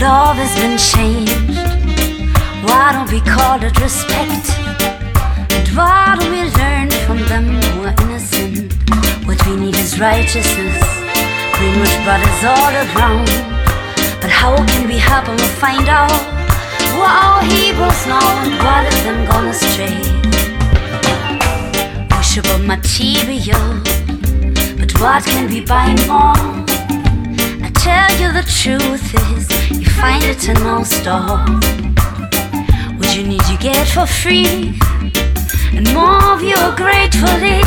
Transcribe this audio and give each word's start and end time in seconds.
love 0.00 0.36
has 0.36 0.54
been 0.56 0.78
changed. 0.78 1.58
Why 2.66 2.92
don't 2.92 3.10
we 3.10 3.20
call 3.20 3.62
it 3.62 3.74
respect? 3.80 4.46
And 5.50 5.68
why 5.76 6.16
don't 6.18 6.30
we 6.30 6.42
learn 6.60 6.90
from 7.06 7.18
them 7.28 7.46
who 7.72 7.86
are 7.88 7.96
innocent? 8.04 8.72
What 9.26 9.38
we 9.46 9.56
need 9.56 9.76
is 9.76 9.98
righteousness. 9.98 10.78
Greenwich 11.54 11.96
brothers 12.04 12.40
all 12.44 12.74
around. 12.84 13.28
But 14.20 14.30
how 14.30 14.56
can 14.56 14.88
we 14.88 14.98
help 14.98 15.26
them 15.26 15.38
find 15.62 15.88
out 15.88 16.20
who 16.92 17.00
are 17.00 17.18
our 17.30 17.42
heroes 17.42 18.06
now 18.06 18.26
and 18.42 18.54
what 18.64 18.92
is 18.92 19.02
them 19.04 19.26
gone 19.26 19.48
astray? 19.48 20.18
Of 22.38 22.64
material, 22.64 23.82
but 24.78 24.92
what 25.00 25.24
can 25.24 25.50
we 25.50 25.60
buy 25.60 25.88
more? 26.06 26.38
I 27.66 27.70
tell 27.74 28.08
you 28.20 28.30
the 28.32 28.46
truth 28.46 29.12
is, 29.34 29.57
find 30.00 30.22
it 30.22 30.48
in 30.48 30.54
no 30.62 30.82
store. 30.84 31.44
What 32.98 33.16
you 33.16 33.24
need, 33.26 33.42
you 33.50 33.58
get 33.58 33.86
for 33.88 34.06
free, 34.06 34.78
and 35.76 35.92
more 35.92 36.22
of 36.34 36.40
you 36.42 36.60
gratefully. 36.76 37.62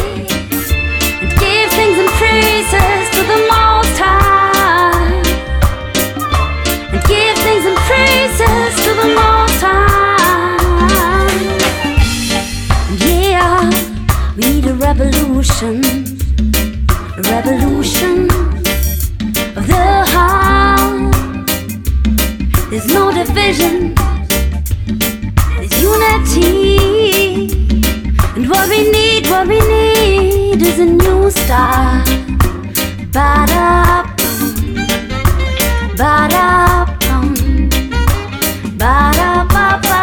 And 1.22 1.32
give 1.44 1.70
things 1.78 1.98
and 2.04 2.12
praises 2.22 3.04
to 3.16 3.22
the 3.32 3.40
Most 3.52 3.96
High. 4.04 5.12
And 6.94 7.02
give 7.12 7.38
thanks 7.46 7.66
and 7.72 7.80
praises 7.90 8.74
to 8.86 8.92
the 9.02 9.10
Most 9.20 9.62
High. 9.68 10.62
Yeah, 13.08 13.60
we 14.38 14.44
need 14.54 14.66
a 14.68 14.76
revolution, 14.76 15.84
a 17.18 17.22
revolution 17.34 18.21
There's 22.72 22.88
no 22.88 23.12
division, 23.12 23.94
there's 25.58 25.82
unity. 25.82 27.50
And 28.34 28.50
what 28.50 28.70
we 28.70 28.90
need, 28.90 29.28
what 29.28 29.46
we 29.46 29.60
need 29.60 30.62
is 30.62 30.80
a 30.80 30.86
new 30.86 31.30
start. 31.30 32.08
Ba-da, 33.12 34.06
bum 37.02 37.36
ba-da, 38.78 39.44
ba-da, 39.50 40.02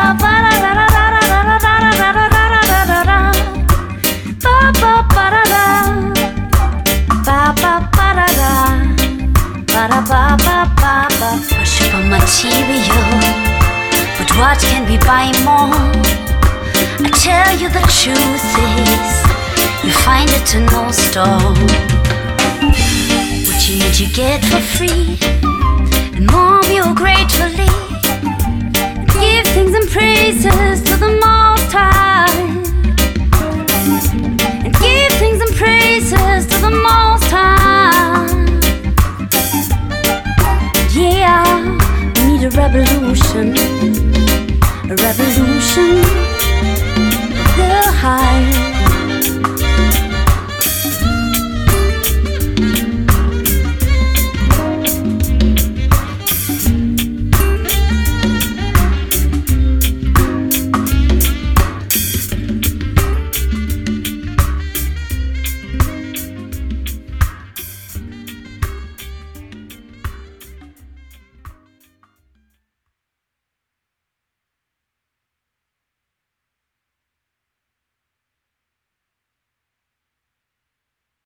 Ba-da-ba-ba-ba-ba. 10.19 11.31
Worship 11.55 11.95
of 11.95 12.05
material, 12.11 13.11
but 14.19 14.29
what 14.35 14.59
can 14.59 14.83
we 14.91 14.99
buy 15.07 15.31
more? 15.47 15.95
I 17.07 17.11
tell 17.15 17.55
you 17.57 17.69
the 17.69 17.87
truth 17.87 18.47
is, 18.75 19.11
you 19.85 19.93
find 20.03 20.29
it 20.39 20.49
in 20.57 20.67
no 20.75 20.91
store. 20.91 21.55
What 23.47 23.61
you 23.69 23.79
need, 23.79 23.97
you 24.01 24.09
get 24.13 24.43
for 24.51 24.59
free, 24.59 25.19
and 26.17 26.27
more 26.27 26.65
you 26.65 26.93
gratefully. 26.97 27.71
Give 29.15 29.47
thanks 29.55 29.75
and 29.79 29.89
praises 29.89 30.88
revolution, 42.73 43.57
a 44.91 44.97
revolution 44.97 45.99
of 47.87 47.95
the. 47.95 48.88